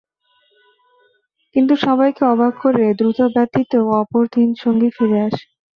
কিন্তু 1.55 1.73
সবাইকে 1.85 2.21
অবাক 2.25 2.53
করে 2.61 2.85
দূত 2.99 3.19
ব্যতীত 3.33 3.71
অপর 3.99 4.23
তিন 4.33 4.49
সঙ্গী 4.63 4.89
ফিরে 4.95 5.19
আসে। 5.27 5.43